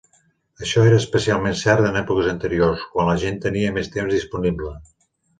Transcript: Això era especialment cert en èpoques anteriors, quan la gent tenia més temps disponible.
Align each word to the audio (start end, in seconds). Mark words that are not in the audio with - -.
Això 0.67 0.83
era 0.91 0.95
especialment 1.01 1.57
cert 1.59 1.89
en 1.89 1.99
èpoques 1.99 2.29
anteriors, 2.31 2.85
quan 2.93 3.07
la 3.11 3.17
gent 3.25 3.37
tenia 3.43 3.75
més 3.75 3.91
temps 3.97 4.15
disponible. 4.15 4.73